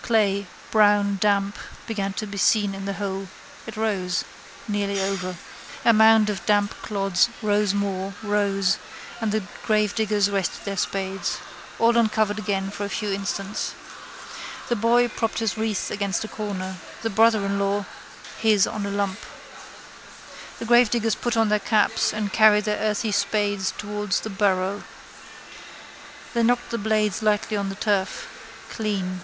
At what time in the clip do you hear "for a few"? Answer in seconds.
12.70-13.10